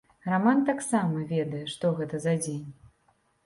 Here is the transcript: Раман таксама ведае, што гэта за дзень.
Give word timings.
Раман 0.29 0.63
таксама 0.69 1.21
ведае, 1.33 1.61
што 1.77 1.95
гэта 2.03 2.25
за 2.27 2.37
дзень. 2.43 2.69